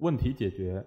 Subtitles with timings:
[0.00, 0.84] 问题解决、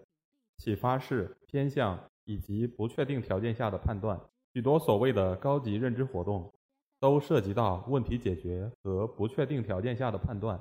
[0.58, 4.20] 启发式、偏向以及不确定条件下的判断，
[4.54, 6.52] 许多所谓的高级认知活动
[7.00, 10.60] 都涉及到问题解决和不确定条件下的判断。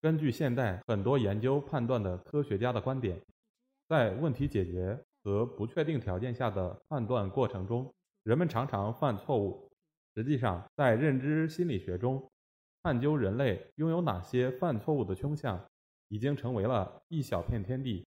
[0.00, 3.20] 根据现代很多研究判断的科学家的观点，
[3.88, 7.94] 在问题解决和不确定条件下的判断过程中，
[8.24, 9.70] 人们常常犯错误。
[10.16, 12.28] 实际上，在认知心理学中，
[12.82, 15.64] 探究人类拥有哪些犯错误的倾向，
[16.12, 18.06] 已经成为了一小片天地。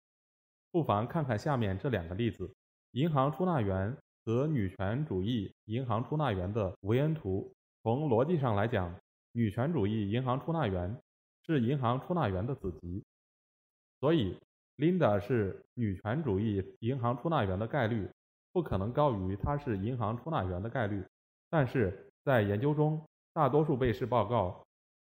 [0.72, 2.52] 不妨看看下面这两个例子：
[2.94, 7.54] 银行出纳员和女权主义银行出纳员的维恩图。
[7.84, 8.92] 从逻辑上来讲，
[9.34, 11.00] 女权主义银行出纳员
[11.46, 13.04] 是银行出纳员的子集，
[14.00, 14.36] 所以
[14.78, 18.10] Linda 是女权主义银行出纳员的概率
[18.52, 21.06] 不可能高于她是银行出纳员的概率。
[21.52, 23.00] 但是在研究中，
[23.32, 24.66] 大多数被试报告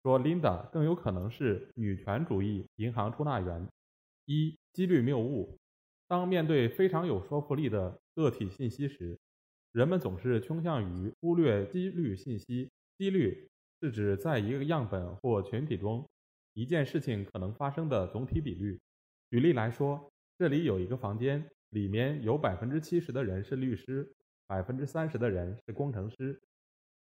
[0.04, 3.68] 说，Linda 更有可能是女权主义银行出纳员。
[4.26, 5.58] 一、几率谬误。
[6.08, 9.18] 当面对非常有说服力的个体信息时，
[9.72, 12.70] 人们总是倾向于忽略几率信息。
[12.98, 13.50] 几率
[13.80, 16.08] 是指在一个样本或群体中
[16.54, 18.80] 一件事情可能发生的总体比率。
[19.30, 24.12] 举例来说，这里有一个房间，里面有百分之七十的人是律师，
[24.48, 26.42] 百分之三十的人是工程师。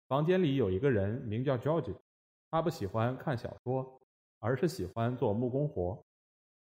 [0.07, 1.95] 房间里有一个人名叫 George，
[2.53, 3.99] 他不喜欢看小说，
[4.37, 5.99] 而是喜欢做木工活。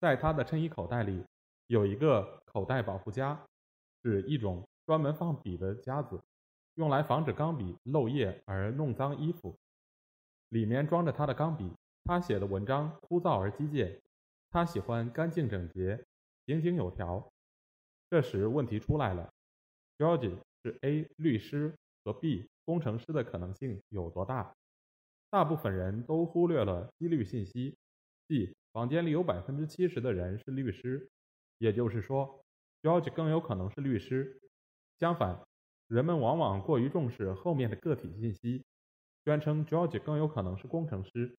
[0.00, 1.24] 在他的衬衣口袋里
[1.68, 3.40] 有一个口袋保护夹，
[4.02, 6.20] 是一种专门放笔的夹子，
[6.74, 9.56] 用来防止钢笔漏液而弄脏衣服。
[10.48, 11.72] 里面装着他的钢笔。
[12.02, 14.00] 他写的文章枯燥而机械，
[14.50, 16.04] 他喜欢干净整洁、
[16.44, 17.24] 井井有条。
[18.10, 19.32] 这时问题出来了
[19.96, 21.72] ：George 是 A 律师
[22.02, 22.48] 和 B。
[22.64, 24.52] 工程师的可能性有多大？
[25.30, 27.76] 大部分人都忽略了几率信息，
[28.26, 31.10] 即房间里有百分之七十的人是律师，
[31.58, 32.44] 也就是说
[32.82, 34.40] ，George 更有可能是律师。
[34.98, 35.46] 相反，
[35.86, 38.64] 人们往往过于重视后面的个体信息，
[39.24, 41.36] 宣称 George 更有可能是工程师。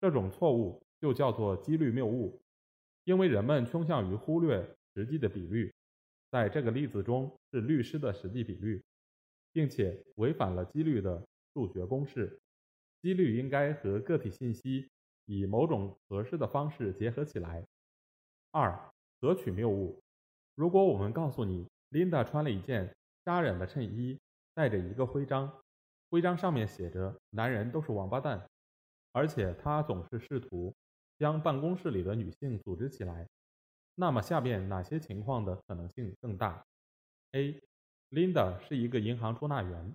[0.00, 2.40] 这种错误就叫做几率谬误，
[3.04, 5.72] 因为人们倾向于忽略实际的比率。
[6.30, 8.82] 在这个例子中，是律师的实际比率。
[9.54, 12.40] 并且违反了几率的数学公式。
[13.04, 14.88] 几率应该和个体信息
[15.26, 17.62] 以某种合适的方式结合起来。
[18.50, 20.02] 二、合取谬误。
[20.54, 24.18] 如果我们告诉你，Linda 穿了一件扎染的衬衣，
[24.54, 25.52] 带着一个徽章，
[26.08, 28.48] 徽章上面写着“男人都是王八蛋”，
[29.12, 30.74] 而且他总是试图
[31.18, 33.28] 将办公室里的女性组织起来，
[33.96, 36.64] 那么下面哪些情况的可能性更大
[37.32, 37.60] ？A
[38.08, 39.92] Linda 是一个银行出纳员。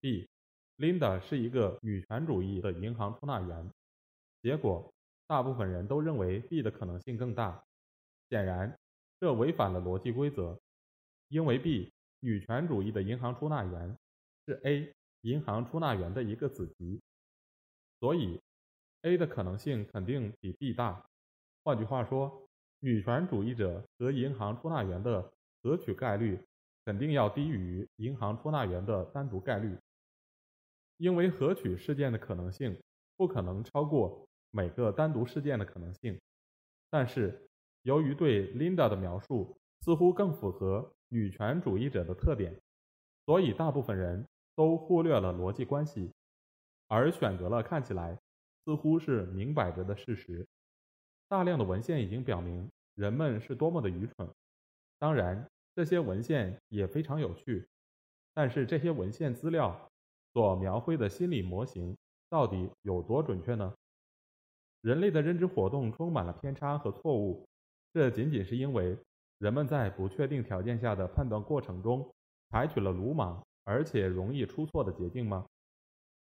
[0.00, 0.28] B.
[0.78, 3.70] Linda 是一个女权主义的银行出纳员。
[4.42, 4.92] 结果，
[5.26, 7.62] 大部分人都认为 B 的可能性更大。
[8.30, 8.78] 显然，
[9.20, 10.58] 这违反了逻辑规则，
[11.28, 13.96] 因为 B 女权主义的银行出纳员
[14.46, 17.00] 是 A 银行出纳员的一个子集，
[17.98, 18.40] 所以
[19.02, 21.04] A 的可能性肯定比 B 大。
[21.64, 22.48] 换句话说，
[22.80, 26.38] 女权主义者和银行出纳员的合取概率。
[26.84, 29.76] 肯定要低于银行出纳员的单独概率，
[30.98, 32.78] 因为合取事件的可能性
[33.16, 36.20] 不可能超过每个单独事件的可能性。
[36.90, 37.48] 但是，
[37.82, 42.54] 由于对 Linda 的描述似乎更符合女权主义者的特点，
[43.24, 46.12] 所以大部分人都忽略了逻辑关系，
[46.86, 48.18] 而选择了看起来
[48.64, 50.46] 似乎是明摆着的事实。
[51.28, 54.28] 大量的文献已经表明人们是多么的愚蠢。
[54.98, 55.48] 当然。
[55.74, 57.64] 这些文献也非常有趣，
[58.34, 59.88] 但是这些文献资料
[60.32, 61.96] 所描绘的心理模型
[62.28, 63.74] 到底有多准确呢？
[64.82, 67.46] 人类的认知活动充满了偏差和错误，
[67.92, 68.96] 这仅仅是因为
[69.38, 72.08] 人们在不确定条件下的判断过程中
[72.50, 75.46] 采取了鲁莽而且容易出错的捷径吗？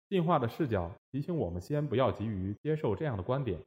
[0.10, 3.60] 进化的视角提醒我们，先不要急于接受这样的观点，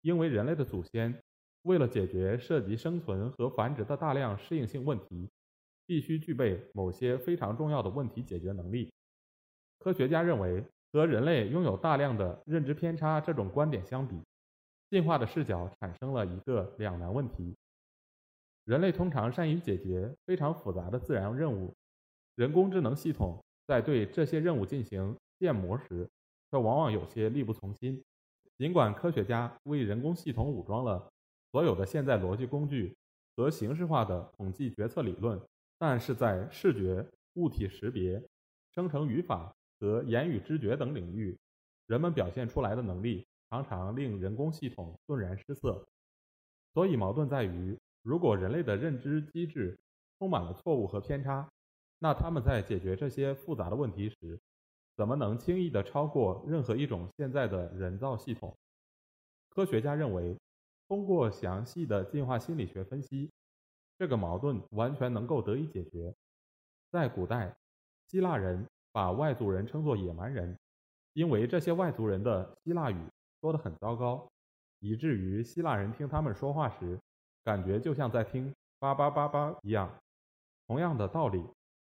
[0.00, 1.22] 因为人类的祖先。
[1.62, 5.28] 为了解决涉及生存和繁殖的大量适应性问题，
[5.84, 8.88] 必须具备某些非常重要的问题解决能力。
[9.78, 14.20] 科学家认为，和人类拥有大量的认知偏差这种观点相比，
[14.90, 17.54] 进化的视角产生了一个两难问题：
[18.64, 21.72] 人类通常善于解决非常复杂的自然任务，
[22.34, 26.08] 人工智能系统在对这些任务进行建模时，
[26.50, 28.02] 却往往有些力不从心。
[28.58, 31.12] 尽管科学家为人工系统武装了
[31.52, 32.96] 所有的现在逻辑工具
[33.36, 35.38] 和形式化的统计决策理论，
[35.78, 38.22] 但是在视觉、物体识别、
[38.74, 41.38] 生成语法和言语知觉等领域，
[41.86, 43.26] 人们表现出来的能力。
[43.48, 45.86] 常常令人工系统顿然失色，
[46.74, 49.78] 所以矛盾在于，如果人类的认知机制
[50.18, 51.48] 充满了错误和偏差，
[52.00, 54.40] 那他们在解决这些复杂的问题时，
[54.96, 58.52] 怎么能轻易地超过任何一种现在的人造系统？
[59.48, 60.36] 科学家认为，
[60.88, 63.30] 通过详细的进化心理学分析，
[63.96, 66.12] 这个矛盾完全能够得以解决。
[66.90, 67.56] 在古代，
[68.08, 70.56] 希腊人把外族人称作野蛮人，
[71.12, 72.96] 因为这些外族人的希腊语。
[73.42, 74.26] 说得很糟糕，
[74.80, 76.98] 以至于希腊人听他们说话时，
[77.44, 79.94] 感觉就像在听叭叭叭叭一样。
[80.66, 81.44] 同样的道理，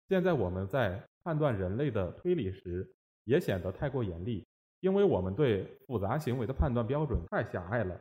[0.08, 2.92] 现在我们在判断人类的推理时，
[3.22, 4.44] 也显得太过严厉，
[4.80, 7.96] 因为我们对复杂行为的判断标准太狭隘了。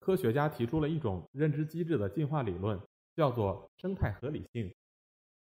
[0.00, 2.76] 科学家提出了一种认知机制的进化理论，
[3.14, 4.74] 叫做生态合理性。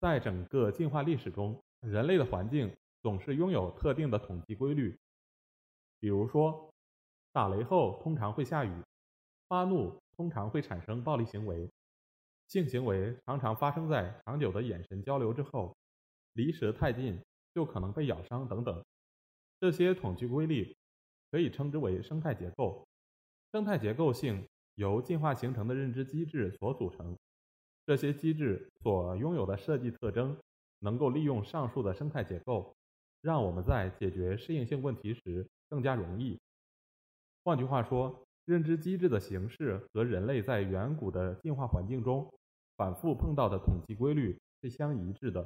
[0.00, 2.74] 在整个进化历史中，人类的环境
[3.06, 4.98] 总是拥有特定的统计规律，
[6.00, 6.68] 比如说。
[7.30, 8.82] 打雷后通常会下雨，
[9.46, 11.70] 发怒通常会产生暴力行为，
[12.48, 15.76] 性行为常常发生在长久的眼神交流之后，
[16.32, 17.22] 离舌太近
[17.54, 18.84] 就可能被咬伤等等。
[19.60, 20.74] 这些统计规律
[21.30, 22.88] 可以称之为生态结构。
[23.52, 24.44] 生态结构性
[24.74, 27.16] 由进化形成的认知机制所组成，
[27.84, 30.36] 这些机制所拥有的设计特征
[30.80, 32.74] 能够利用上述的生态结构，
[33.26, 36.38] 让我们在解决适应性问题时更加容易。
[37.42, 42.32] 换句话说，认知机制的形式和人类在远古的进化环境中
[42.76, 45.44] 反复碰到的统计规律是相一致的。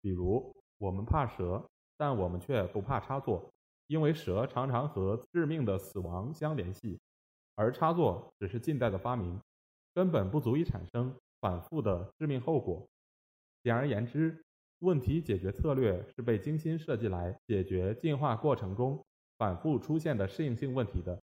[0.00, 1.64] 比如，我们怕蛇，
[1.96, 3.48] 但我们却不怕插座，
[3.86, 6.98] 因为蛇常常和致命的死亡相联系，
[7.54, 9.40] 而插座只是近代的发明，
[9.94, 12.84] 根本不足以产生反复的致命后果。
[13.62, 14.44] 简而言之，
[14.80, 19.02] 问题解决策略是被精心设计来解决进化过程中。
[19.38, 21.20] 反复出现的适应性问题的，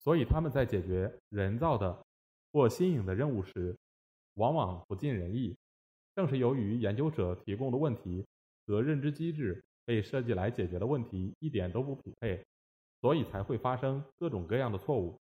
[0.00, 2.04] 所以他们在解决人造的
[2.52, 3.74] 或新颖的任务时，
[4.34, 5.56] 往往不尽人意。
[6.14, 8.26] 正是由于研究者提供的问题
[8.66, 12.44] 和认知机制被设计来解决的问题一点都不匹配，
[13.00, 15.18] 所以才会发生各种各样的错误。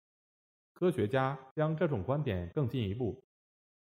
[0.72, 3.22] 科学家将这种观点更进一步，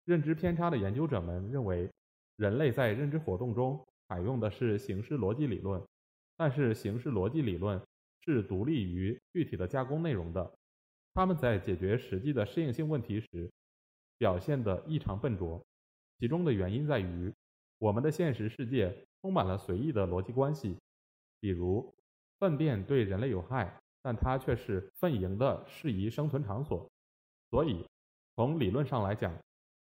[0.05, 1.91] 认知偏差的研究者们认为，
[2.37, 5.83] 人类在认知活动中采用的是形式逻辑理论，
[6.37, 7.81] 但是形式逻辑理论。
[8.29, 10.53] 是独立于具体的加工内容的。
[11.15, 13.49] 他们在解决实际的适应性问题时，
[14.19, 15.65] 表现得异常笨拙。
[16.19, 17.33] 其中的原因在于，
[17.79, 18.93] 我们的现实世界
[19.23, 20.77] 充满了随意的逻辑关系。
[21.39, 21.95] 比如，
[22.41, 26.91] 粪便对人类有害，但它却是粪营的适宜生存场所。
[27.51, 27.87] 所以，
[28.35, 29.33] 从理论上来讲，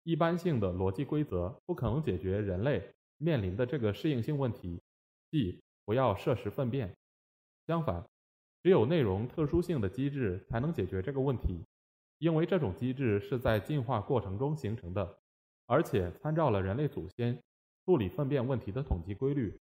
[0.09, 2.83] 一般性的逻辑规则不可能解决人类
[3.19, 4.81] 面临的这个适应性问题，
[5.31, 6.97] 即不要摄食粪便。
[7.67, 8.03] 相反，
[8.63, 11.63] 只有内容特殊性的机制才能解决这个问题，
[12.17, 15.19] 因为这种机制是在进化过程中形成的，
[15.67, 17.39] 而且参照了人类祖先
[17.85, 19.61] 处理粪便问题的统计规律。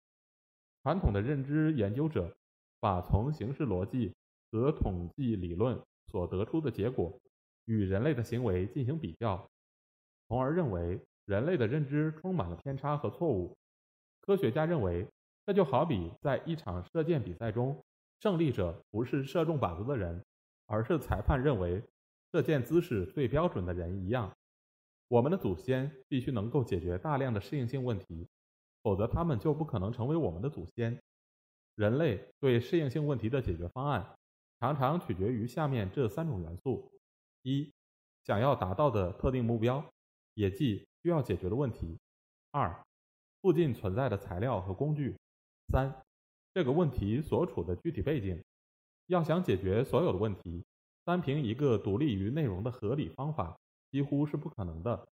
[0.82, 2.36] 传统的认知研究者
[2.80, 4.12] 把从形式逻辑
[4.52, 7.16] 和统计理论所得出的结果
[7.66, 9.48] 与人类的行为进行比较，
[10.32, 13.54] 从而认为人类的认知充满了偏差和错误。
[14.22, 15.06] 科学家认为，
[15.46, 17.84] 这就好比在一场射箭比赛中。
[18.22, 20.24] 胜利者不是射中靶子的人，
[20.68, 21.84] 而是裁判认为
[22.32, 24.32] 射箭姿势最标准的人一样。
[25.10, 28.26] 我们的祖先必须能够解决大量的适应性问题，
[28.84, 30.98] 否则他们就不可能成为我们的祖先。
[31.76, 34.16] 人类对适应性问题的解决方案
[34.62, 36.90] 常常取决于下面这三种元素：
[37.42, 37.70] 一、
[38.24, 39.84] 想要达到的特定目标，
[40.34, 41.98] 也即需要解决的问题；
[42.52, 42.84] 二、
[43.42, 45.14] 附近存在的材料和工具；
[45.68, 46.04] 三。
[46.54, 48.44] 这个问题所处的具体背景，
[49.08, 50.66] 要想解决所有的问题，
[51.06, 53.58] 单凭一个独立于内容的合理方法
[53.90, 55.08] 几乎是不可能的。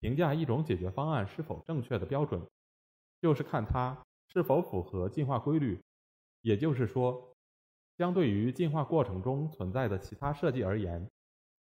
[0.00, 2.40] 评价一种解决方案是否正确的标准，
[3.20, 5.78] 就是看它是否符合进化规律。
[6.40, 7.34] 也就是说，
[7.98, 11.06] 相对于进化过程中存在的其他设计而言，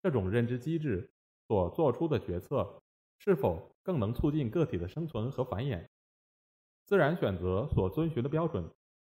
[0.02, 1.11] 这种认知机制
[1.50, 2.80] 所做出的决策
[3.19, 5.85] 是否更能促进个体的生存和繁衍。
[6.87, 8.71] 自然选择所遵循的标准。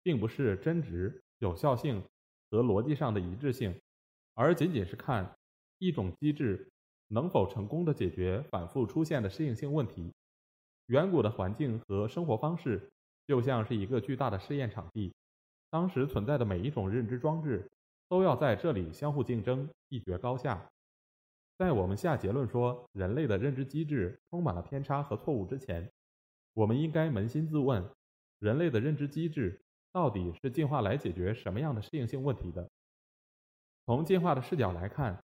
[0.04, 2.04] 并不是真值、有效性
[2.50, 3.80] 和逻辑上的一致性，
[4.34, 5.34] 而仅仅是看
[5.78, 6.70] 一种机制
[7.08, 10.12] 能否成功的解决反复出现的适应性问题。
[10.88, 12.92] 远古的环境和生活方式
[13.26, 15.14] 就像是一个巨大的试验场地，
[15.70, 17.66] 当时存在的每一种认知装置
[18.06, 20.70] 都要在这里相互竞争，一决高下。
[21.56, 25.88] 在我们下结论说人类的认知机制充满了偏差和错误之前，
[26.52, 27.88] 我们应该扪心自问：
[28.40, 32.68] 人类的认知机制到底是进化来解决什么样的适应性问题的？
[33.87, 35.23] 从进化的视角来看，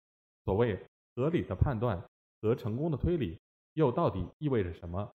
[0.44, 0.86] 所谓
[1.16, 2.00] 合理的判断
[2.40, 3.40] 和成功的推理
[3.72, 5.12] 又到底意味着什么？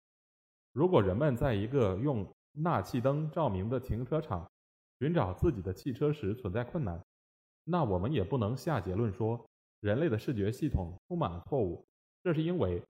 [0.73, 4.49] 如果人们在一个用纳气灯照明的停车场
[5.01, 7.03] 寻找自己的汽车时存在困难，
[7.65, 9.45] 那我们也不能下结论说
[9.83, 11.85] 人类的视觉系统充满了错误。
[12.23, 12.81] 这是因为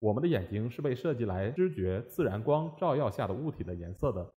[0.00, 4.30] 我们的眼睛是被设计来知觉自然光照耀下的物体的颜色的，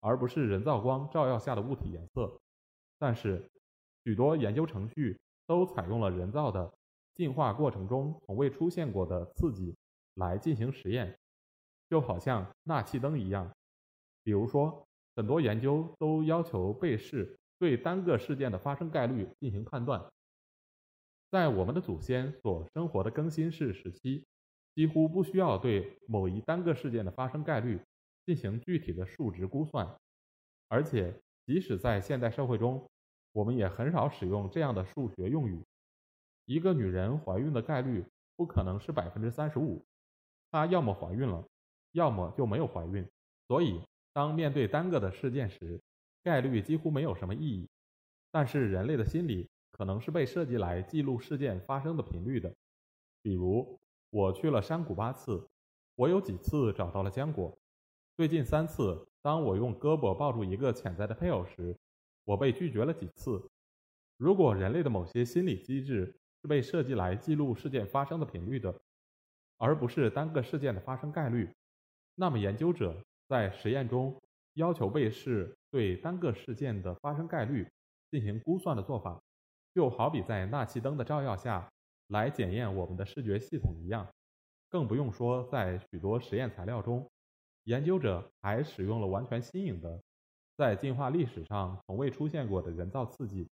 [0.00, 2.38] 而不是人造光照耀下的物体颜色。
[2.98, 3.50] 但是，
[4.04, 6.70] 许多研究程序都采用了人造的
[7.14, 9.74] 进化过程中从未出现过的刺激
[10.16, 11.18] 来进行实验。
[11.88, 13.50] 就好像纳气灯一样，
[14.22, 14.86] 比如说，
[15.16, 20.04] 很多研究都要求被试对单个事件的发生概率进行判断。
[21.32, 24.26] 在我们的祖先所生活的更新世时期，
[24.74, 27.80] 几乎不需要对某一单个事件的发生概率
[28.26, 29.96] 进行具体的数值估算，
[30.68, 32.86] 而且即使在现代社会中，
[33.32, 35.64] 我们也很少使用这样的数学用语。
[36.44, 38.04] 一个女人怀孕的概率
[38.36, 39.82] 不可能是百分之三十五，
[40.50, 41.42] 她要么怀孕了。
[41.92, 43.06] 要么就没有怀孕，
[43.48, 43.82] 所以
[44.14, 45.78] 当面对单个的事件时，
[46.22, 47.68] 概率几乎没有什么意义。
[48.30, 52.54] 但是人类的心理可能是被设计来记录事件发生的频率的。
[53.22, 53.78] 比如，
[54.10, 55.48] 我去了山谷八次，
[55.96, 57.58] 我有几次找到了浆果。
[58.16, 61.76] 最近三次，当我用胳膊抱住一个潜在的配偶时，
[62.24, 63.50] 我被拒绝了几次。
[64.18, 68.80] 如果人类的某些心理机制是被设计来记录事件发生的频率的，
[69.56, 71.48] 而不是单个事件的发生概率。
[72.14, 72.94] 那么，研究者
[73.28, 74.20] 在实验中
[74.54, 77.66] 要求被试对单个事件的发生概率
[78.10, 79.20] 进行估算的做法，
[79.74, 81.70] 就好比在纳气灯的照耀下
[82.08, 84.06] 来检验我们的视觉系统一样。
[84.68, 87.10] 更不用说，在许多实验材料中，
[87.64, 90.02] 研究者还使用了完全新颖的、
[90.56, 93.48] 在进化历史上从未出现过的人造刺激。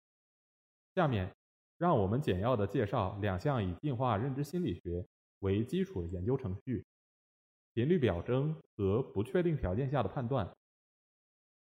[0.94, 1.30] 下面，
[1.78, 5.06] 让我们简要的介绍两项以进化认知心理学
[5.40, 6.84] 为基础的研究程序。
[7.72, 10.50] 频率表征和不确定条件下的判断。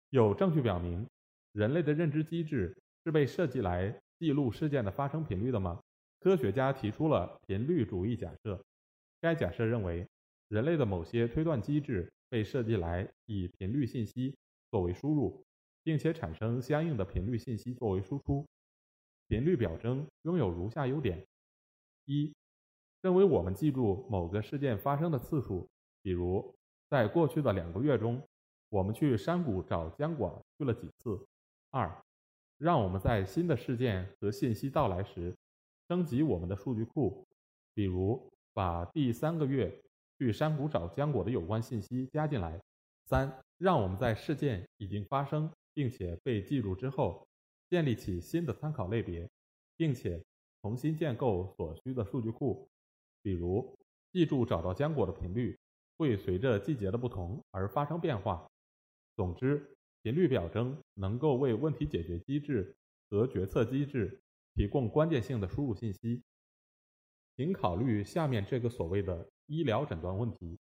[0.10, 1.08] 有证据表明，
[1.52, 5.82] 人类的认知机制是被设计来记录事件的发生频率的吗？
[6.20, 8.64] 科学家提出了频率主义假设。
[9.22, 10.08] 该假设认为，
[10.48, 14.36] 人类的某些推断机制被设计来以频率信息
[14.72, 15.44] 作为输入，
[15.84, 18.46] 并且产生相应的频率信息作为输出。
[19.28, 21.26] 频率表征拥有如下优点：
[22.06, 22.34] 一、
[23.02, 25.68] 认为我们记住某个事件发生的次数。
[26.02, 26.56] 比如，
[26.90, 28.22] 在过去的两个月中，
[28.70, 31.20] 我们去山谷找浆果去了几次？
[31.72, 31.92] 二，
[32.58, 35.36] 让我们在新的事件和信息到来时，
[35.88, 37.26] 升级我们的数据库，
[37.74, 39.74] 比如把第三个月
[40.18, 42.60] 去山谷找浆果的有关信息加进来。
[43.06, 47.28] 三，让我们在事件已经发生并且被记住之后，
[47.70, 49.30] 建立起新的参考类别，
[49.78, 50.24] 并且
[50.62, 52.68] 重新建构所需的数据库，
[53.22, 53.78] 比如
[54.12, 55.58] 记住找到浆果的频率。
[55.98, 58.46] 会随着季节的不同而发生变化。
[59.16, 59.75] 总之，
[60.06, 62.76] 频率表征能够为问题解决机制
[63.10, 64.22] 和决策机制
[64.54, 66.22] 提供关键性的输入信息。
[67.36, 70.60] 请考虑下面这个所谓的医疗诊断问题：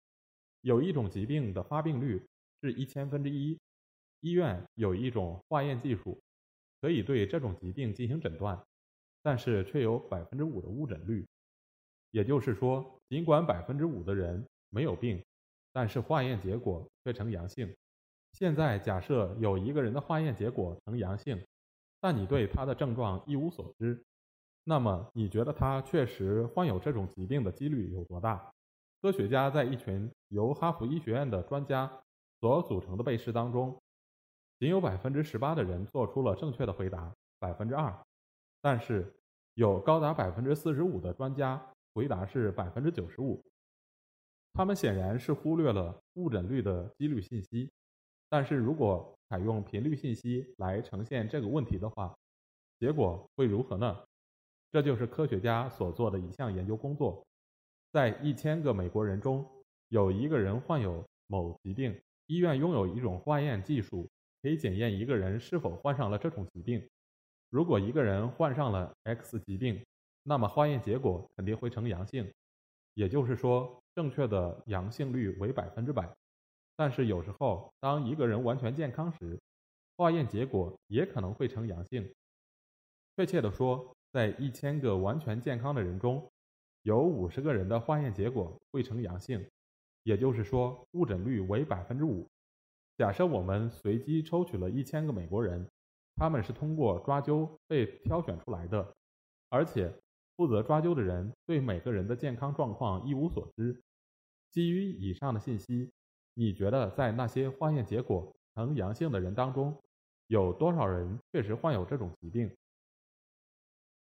[0.60, 2.22] 有一种疾病的发病率
[2.60, 3.58] 是一千分之一，
[4.20, 6.20] 医院有一种化验技术
[6.82, 8.62] 可以对这种疾病进行诊断，
[9.22, 11.26] 但是却有百分之五的误诊率。
[12.10, 14.46] 也就是说，尽管百分之五的人。
[14.72, 15.24] 没有病，
[15.72, 17.74] 但是化验结果却呈阳性。
[18.32, 21.42] 现在假设有一个人的化验结果呈阳性，
[22.00, 24.02] 但你对他的症状一无所知，
[24.64, 28.52] 那么你觉得他确实患有这种疾病的几率有多大？
[29.02, 31.90] 科学家在一群由哈佛医学院的专家
[32.40, 33.78] 所组成的被试当中，
[34.58, 37.98] 仅有百分之十八的人做出了正确的回答，百分之二，
[38.60, 39.12] 但是
[39.54, 41.60] 有高达百分之四十五的专家
[41.94, 43.42] 回答是百分之九十五。
[44.52, 47.70] 他们显然是忽略了误诊率的几率信息，
[48.30, 52.16] 但是如果采用频率信息来呈现这个问题的话，
[52.78, 54.04] 结果会如何呢？
[54.72, 57.22] 这就是科学家所做的一项研究工作。
[57.92, 59.44] 在一千个美国人中，
[59.88, 64.08] 有一个人患有某疾病，医院拥有一种化验技术，
[64.40, 66.88] 可以检验一个人是否患上了这种疾病。
[67.50, 69.84] 如果一个人患上了 X 疾病，
[70.22, 72.32] 那么化验结果肯定会呈阳性，
[72.94, 76.08] 也就是说，正确的阳性率为百分之百。
[76.80, 79.38] 但是有时候，当一个人完全健康时，
[79.98, 82.10] 化验结果也可能会呈阳性。
[83.14, 86.26] 确切地说，在一千个完全健康的人中，
[86.84, 89.46] 有五十个人的化验结果会呈阳性，
[90.04, 92.26] 也就是说，误诊率为百分之五。
[92.96, 95.68] 假设我们随机抽取了一千个美国人，
[96.16, 98.96] 他们是通过抓阄被挑选出来的，
[99.50, 99.92] 而且
[100.34, 103.82] 负责抓阄的人对每个人的健康状况一无所知。
[104.50, 105.90] 基于以上的信息，
[106.40, 109.78] 你觉得在那些化验结果呈阳性的人当中，
[110.28, 112.50] 有多少人确实患有这种疾病？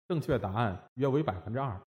[0.07, 1.81] 正确答案约为百分之二。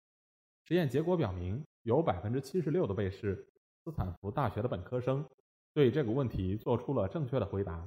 [0.65, 3.45] 实验结果表明，有百分之七十六的被试
[3.83, 5.29] 斯坦福大学的本科生
[5.75, 7.85] 对这个问题做出了正确的回答。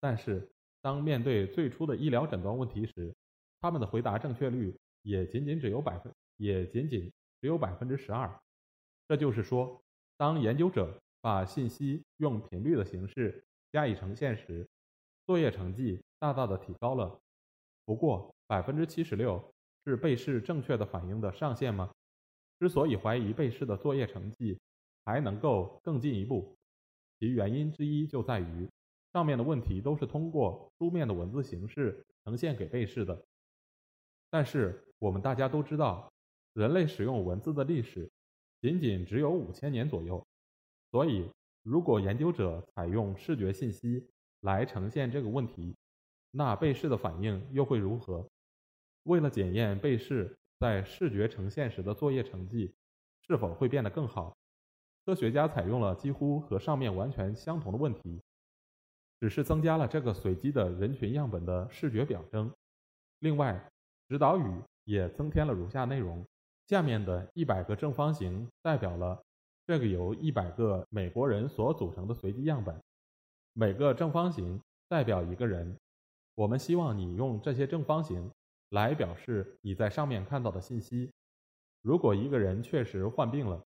[0.00, 3.14] 但是，当面对最初的医疗诊断问题时，
[3.60, 8.34] 他们的回答正确率也仅仅只有百分，也仅仅只有百分之十二。
[9.06, 9.78] 这就是说，
[10.16, 14.68] 当研究者把信息用频率的形式加以呈现时，
[15.24, 17.18] 作业成绩大大的提高了。
[17.84, 19.42] 不过，百分之七十六
[19.86, 21.90] 是被试正确的反应的上限吗？
[22.58, 24.58] 之所以怀疑被试的作业成绩
[25.04, 26.56] 还能够更进一步，
[27.18, 28.68] 其原因之一就在于
[29.12, 33.24] 上面的问题都是通过书面的文字形式呈现给被试的。
[34.28, 36.12] 但是我们大家都知道，
[36.54, 38.10] 人类使用文字的历史
[38.60, 40.24] 仅仅只有五千年左右，
[40.92, 41.28] 所以
[41.64, 44.06] 如果研究者采用视觉信息
[44.42, 45.74] 来呈现这个问题，
[46.30, 48.24] 那被试的反应又会如何？
[49.02, 50.38] 为了检验被试。
[50.62, 52.72] 在视觉呈现时的作业成绩
[53.26, 54.36] 是否会变得更好？
[55.04, 58.22] 科学家采用了几乎和上面完全相同的问题，
[59.18, 62.48] 只是增加了这个随机的人群样本的视觉表征。
[63.18, 63.60] 另外，
[64.08, 66.24] 指导语也增添了如下内容：
[66.68, 69.20] 下面的一百个正方形代表了
[69.66, 72.80] 这个由一百个美国人所组成的随机样本，
[73.52, 75.76] 每个正方形代表一个人。
[76.34, 78.30] 我们希望你用这些正方形。
[78.72, 81.12] 来表示你在上面看到的信息。
[81.82, 83.62] 如果一个人确实患病了，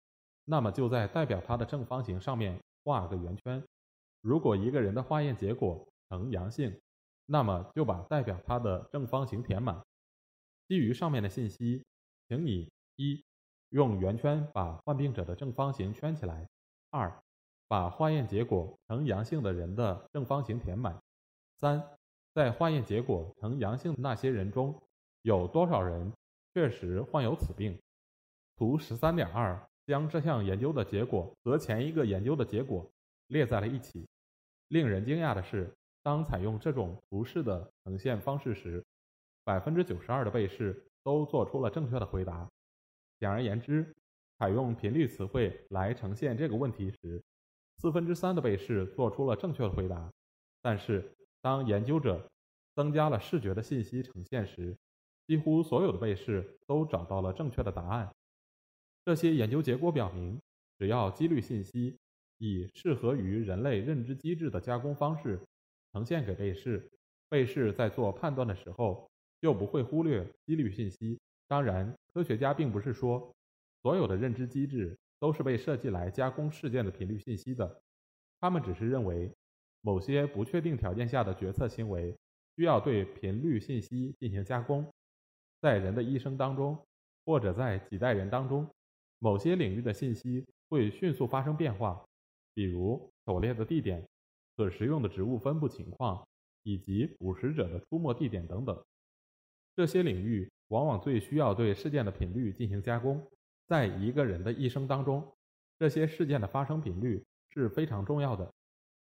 [0.45, 3.61] 那么就在代表他的正方形上面画个圆圈。
[4.21, 6.73] 如果一个人的化验结果呈阳性，
[7.25, 9.77] 那么就把代表他的正方形填满。
[10.69, 11.83] 基于上面的信息，
[12.29, 13.21] 请你一
[13.73, 16.45] 用圆圈把患病者的正方形圈起来；
[16.91, 17.11] 二
[17.67, 20.93] 把化验结果呈阳性的人的正方形填满；
[21.57, 21.83] 三
[22.35, 24.79] 在化验结果呈阳性的那些人中。
[25.23, 26.11] 有多少人
[26.53, 27.75] 确实患有此病？
[28.57, 32.87] 图十三点二将这项研究的结果和前一个研究的结果
[33.27, 34.05] 列在了一起。
[34.67, 38.85] 令人惊讶的是，当采用这种图示的呈现方式时，
[39.43, 42.47] 百分之九十二的被试都做出了正确的回答。
[43.19, 43.95] 简而言之，
[44.37, 47.23] 采用频率词汇来呈现这个问题时，
[47.77, 50.11] 四分之三的被试做出了正确的回答。
[50.61, 52.29] 但是，当研究者
[52.75, 54.75] 增加了视觉的信息呈现时，
[55.27, 58.09] 几乎所有的被试都找到了正确的答案。
[59.05, 60.39] 这些研究结果表明，
[60.77, 61.97] 只要几率信息
[62.37, 65.39] 以适合于人类认知机制的加工方式
[65.91, 66.89] 呈现给被试，
[67.29, 69.09] 被试在做判断的时候
[69.41, 71.19] 就不会忽略几率信息。
[71.47, 73.31] 当然，科学家并不是说
[73.81, 77.81] 所有的认知机制都是被设计来加工事件的频率信息的，
[78.39, 79.31] 他们只是认为
[79.81, 82.15] 某些不确定条件下的决策行为
[82.55, 84.85] 需要对频率信息进行加工。
[85.61, 86.77] 在人的一生当中，
[87.25, 88.67] 或者在几代人当中，
[89.19, 92.03] 某些领域的信息会迅速发生变化，
[92.53, 94.05] 比如狩猎的地点、
[94.57, 96.27] 可食用的植物分布情况
[96.63, 98.83] 以及捕食者的出没地点等等。
[99.75, 103.21] 这些领域往往最需要对事件的频率进行加工。
[103.67, 105.23] 在一个人的一生当中，
[105.77, 108.51] 这些事件的发生频率是非常重要的，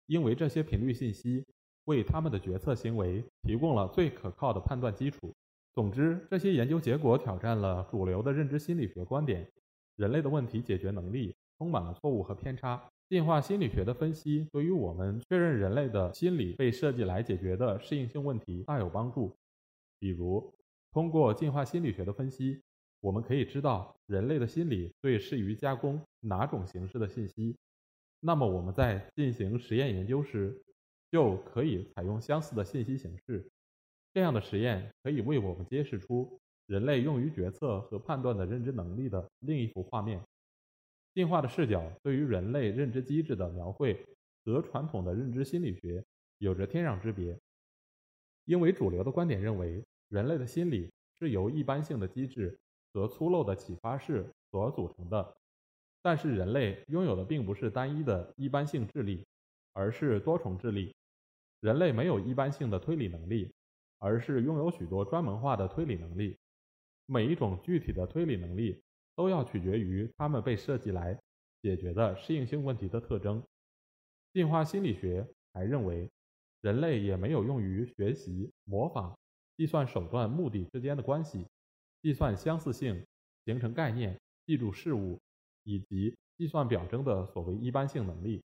[0.07, 1.45] 因为这些频率信息
[1.85, 5.35] 为他们的决策行为提供了最可靠的判断基础。
[5.75, 9.47] 总之，这些研究结果挑战了主流的认知心理学观点。
[9.97, 12.83] 人类的问题解决能力充满了错误和偏差。
[13.11, 19.37] 进化心理学的分析对于我们确认人类的心理被设计来解决的适应性问题大有帮助。
[19.99, 20.53] 比如，
[20.93, 22.61] 通过进化心理学的分析，
[23.01, 27.57] 我们可以知道人类的心理最适于加工哪种形式的信息。
[28.19, 30.61] 那么，我们在进行实验研究时，
[31.11, 33.49] 就可以采用相似的信息形式。
[34.13, 40.21] 这样的实验可以为我们揭示出人类用于决策和判断的认知能力的另一幅画面。
[41.15, 44.05] 进化的视角对于人类认知机制的描绘
[44.45, 46.05] 和传统的认知心理学
[46.39, 47.39] 有着天壤之别，
[48.45, 52.59] 因为主流的观点认为人类的心理是由一般性的机制
[52.93, 55.37] 和粗陋的启发式所组成的。
[56.03, 59.25] 但是，人类拥有的并不是单一的一般性智力，
[59.73, 60.93] 而是多重智力。
[61.61, 63.53] 人类没有一般性的推理能力，
[63.99, 66.37] 而是拥有许多专门化的推理能力。
[67.07, 68.83] 每一种具体的推理能力
[69.15, 71.17] 都要取决于它们被设计来
[71.63, 73.43] 解决的适应性问题的特征。
[74.33, 76.11] 进化心理学还认为，
[76.63, 79.19] 人类也没有用于学习、模仿、
[79.61, 81.45] 计算手段、目的之间的关系、
[82.01, 83.05] 计算相似性、
[83.45, 85.21] 形成概念、记住事物。
[85.65, 88.43] 以及计算表征的所谓一般性能力。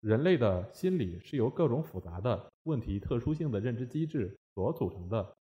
[0.00, 5.36] 人类的心理是由各种复杂的问题特殊性的认知机制所组成的，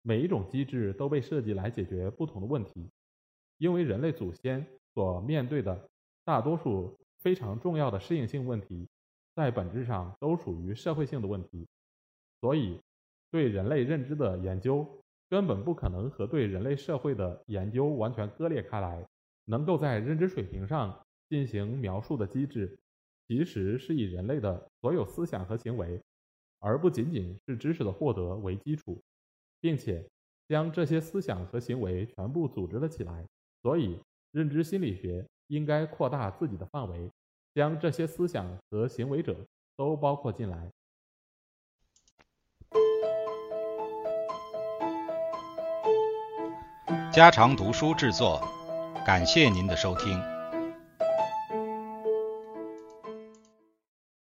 [0.00, 2.90] 每一种机制都被设计来解决不同的问题。
[3.58, 5.88] 因为人类祖先所面对的
[6.24, 8.88] 大多数非常重要的适应性问题，
[9.34, 11.68] 在本质上都属于社会性的问题，
[12.40, 12.80] 所以
[13.34, 14.86] 对人类认知的研究
[15.28, 19.04] 根本不可能和对人类社会的研究完全割裂开来。
[19.46, 20.96] 能够在认知水平上
[21.28, 22.78] 进行描述的机制，
[23.26, 26.00] 其实是以人类的所有思想和行为，
[26.60, 29.02] 而不仅仅是知识的获得为基础，
[29.60, 30.08] 并且
[30.46, 33.26] 将这些思想和行为全部组织了起来。
[33.62, 33.98] 所以，
[34.30, 37.10] 认知心理学应该扩大自己的范围，
[37.52, 39.36] 将这些思想和行为者
[39.76, 40.70] 都包括进来。
[47.14, 48.42] 家常读书制作。
[49.06, 50.33] 感谢您的收听。